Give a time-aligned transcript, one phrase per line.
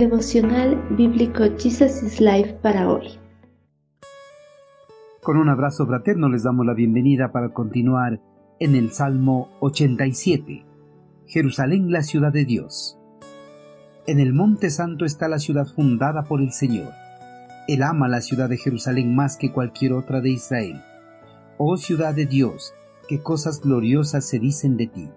[0.00, 3.18] Devocional Bíblico Jesus is Life para hoy.
[5.22, 8.18] Con un abrazo fraterno les damos la bienvenida para continuar
[8.60, 10.64] en el Salmo 87.
[11.26, 12.98] Jerusalén, la ciudad de Dios.
[14.06, 16.94] En el Monte Santo está la ciudad fundada por el Señor.
[17.68, 20.80] Él ama la ciudad de Jerusalén más que cualquier otra de Israel.
[21.58, 22.72] Oh ciudad de Dios,
[23.06, 25.10] qué cosas gloriosas se dicen de ti.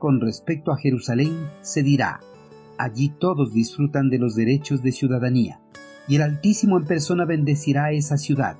[0.00, 2.18] Con respecto a Jerusalén se dirá,
[2.78, 5.60] allí todos disfrutan de los derechos de ciudadanía,
[6.08, 8.56] y el Altísimo en persona bendecirá esa ciudad.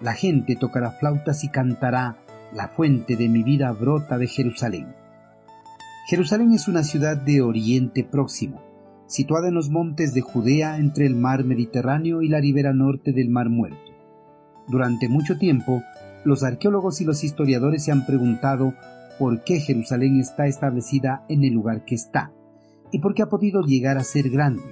[0.00, 2.18] La gente tocará flautas y cantará,
[2.54, 4.94] la fuente de mi vida brota de Jerusalén.
[6.06, 8.62] Jerusalén es una ciudad de Oriente Próximo,
[9.06, 13.28] situada en los montes de Judea entre el mar Mediterráneo y la ribera norte del
[13.28, 13.92] Mar Muerto.
[14.68, 15.82] Durante mucho tiempo,
[16.24, 18.74] los arqueólogos y los historiadores se han preguntado
[19.18, 22.32] por qué Jerusalén está establecida en el lugar que está
[22.90, 24.62] y por qué ha podido llegar a ser grande,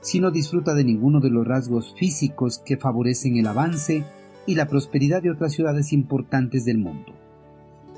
[0.00, 4.04] si no disfruta de ninguno de los rasgos físicos que favorecen el avance
[4.46, 7.12] y la prosperidad de otras ciudades importantes del mundo.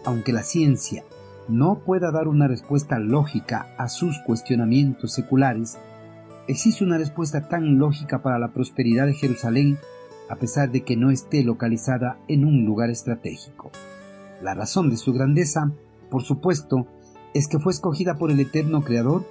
[0.04, 1.04] Aunque la ciencia
[1.48, 5.78] no pueda dar una respuesta lógica a sus cuestionamientos seculares,
[6.46, 9.78] existe una respuesta tan lógica para la prosperidad de Jerusalén
[10.28, 13.70] a pesar de que no esté localizada en un lugar estratégico.
[14.42, 15.72] La razón de su grandeza,
[16.10, 16.86] por supuesto,
[17.34, 19.24] es que fue escogida por el eterno Creador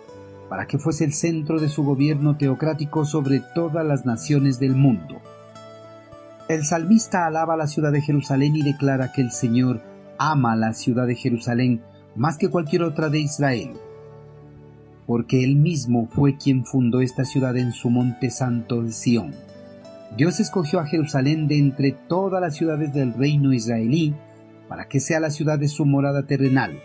[0.50, 5.22] para que fuese el centro de su gobierno teocrático sobre todas las naciones del mundo.
[6.48, 9.82] El salmista alaba la ciudad de Jerusalén y declara que el Señor
[10.18, 11.82] ama la ciudad de Jerusalén
[12.16, 13.74] más que cualquier otra de Israel,
[15.06, 19.36] porque él mismo fue quien fundó esta ciudad en su monte santo de Sión.
[20.16, 24.16] Dios escogió a Jerusalén de entre todas las ciudades del reino israelí
[24.70, 26.80] para que sea la ciudad de su morada terrenal,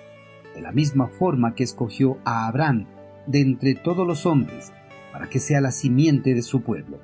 [0.54, 2.86] de la misma forma que escogió a Abraham
[3.27, 4.73] de entre todos los hombres
[5.12, 7.01] para que sea la simiente de su pueblo.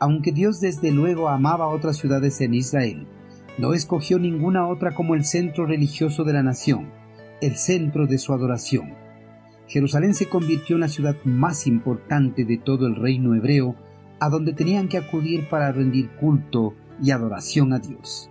[0.00, 3.06] Aunque Dios desde luego amaba otras ciudades en Israel,
[3.58, 6.90] no escogió ninguna otra como el centro religioso de la nación,
[7.40, 8.94] el centro de su adoración.
[9.66, 13.76] Jerusalén se convirtió en la ciudad más importante de todo el reino hebreo
[14.20, 18.30] a donde tenían que acudir para rendir culto y adoración a Dios.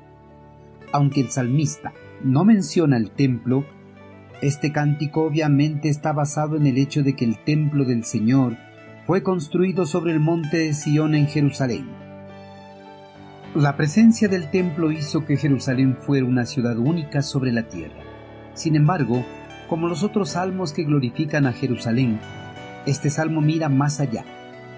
[0.91, 3.66] Aunque el salmista no menciona el templo,
[4.43, 8.57] este cántico obviamente está basado en el hecho de que el templo del Señor
[9.05, 11.87] fue construido sobre el monte de Sión en Jerusalén.
[13.55, 18.01] La presencia del templo hizo que Jerusalén fuera una ciudad única sobre la tierra.
[18.53, 19.25] Sin embargo,
[19.69, 22.19] como los otros salmos que glorifican a Jerusalén,
[22.85, 24.25] este salmo mira más allá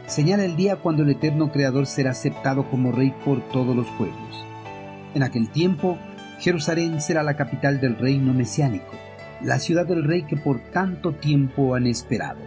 [0.08, 4.46] señala el día cuando el eterno Creador será aceptado como rey por todos los pueblos.
[5.14, 5.98] En aquel tiempo,
[6.40, 8.92] Jerusalén será la capital del reino mesiánico,
[9.46, 12.40] la ciudad del rey que por tanto tiempo han esperado.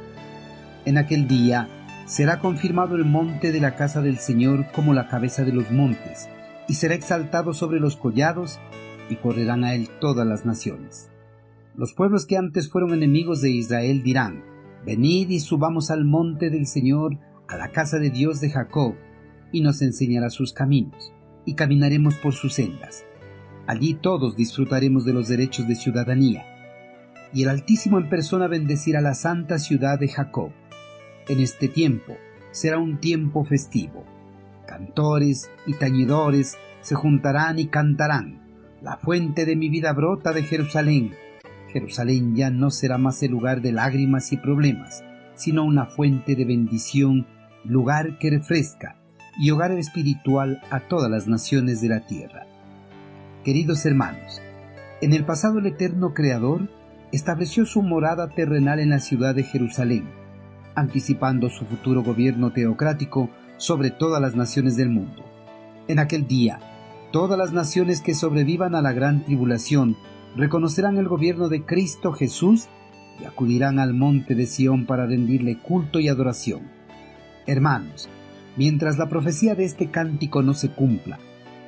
[0.84, 1.68] En aquel día
[2.06, 6.28] será confirmado el monte de la casa del Señor como la cabeza de los montes,
[6.66, 8.58] y será exaltado sobre los collados,
[9.08, 11.08] y correrán a él todas las naciones.
[11.76, 14.42] Los pueblos que antes fueron enemigos de Israel dirán,
[14.84, 17.16] Venid y subamos al monte del Señor,
[17.46, 18.96] a la casa de Dios de Jacob,
[19.52, 21.12] y nos enseñará sus caminos,
[21.46, 23.04] y caminaremos por sus sendas.
[23.68, 26.57] Allí todos disfrutaremos de los derechos de ciudadanía,
[27.32, 30.50] y el Altísimo en persona bendecirá la santa ciudad de Jacob.
[31.28, 32.16] En este tiempo
[32.50, 34.04] será un tiempo festivo.
[34.66, 38.42] Cantores y tañedores se juntarán y cantarán.
[38.82, 41.12] La fuente de mi vida brota de Jerusalén.
[41.72, 46.44] Jerusalén ya no será más el lugar de lágrimas y problemas, sino una fuente de
[46.44, 47.26] bendición
[47.64, 48.96] lugar que refresca
[49.38, 52.46] y hogar espiritual a todas las naciones de la tierra.
[53.44, 54.40] Queridos hermanos,
[55.00, 56.68] en el pasado el eterno Creador
[57.12, 60.08] estableció su morada terrenal en la ciudad de Jerusalén,
[60.74, 65.24] anticipando su futuro gobierno teocrático sobre todas las naciones del mundo.
[65.88, 66.60] En aquel día,
[67.10, 69.96] todas las naciones que sobrevivan a la gran tribulación
[70.36, 72.68] reconocerán el gobierno de Cristo Jesús
[73.20, 76.62] y acudirán al monte de Sión para rendirle culto y adoración.
[77.46, 78.08] Hermanos,
[78.56, 81.18] mientras la profecía de este cántico no se cumpla,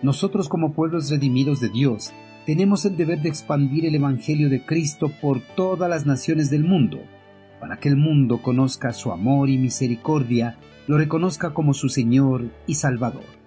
[0.02, 2.12] nosotros como pueblos redimidos de Dios
[2.50, 6.98] tenemos el deber de expandir el Evangelio de Cristo por todas las naciones del mundo,
[7.60, 10.58] para que el mundo conozca su amor y misericordia,
[10.88, 13.39] lo reconozca como su Señor y Salvador.